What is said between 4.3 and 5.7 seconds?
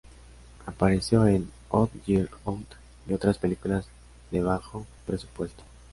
de bajo presupuesto.